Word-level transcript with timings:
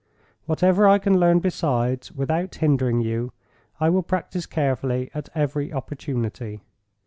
Whatever 0.47 0.87
I 0.87 0.97
can 0.97 1.19
learn 1.19 1.37
besides, 1.41 2.11
without 2.11 2.55
hindering 2.55 3.01
you, 3.01 3.33
I 3.79 3.91
will 3.91 4.01
practice 4.01 4.47
carefully 4.47 5.11
at 5.13 5.29
every 5.35 5.71
opportunity. 5.71 6.61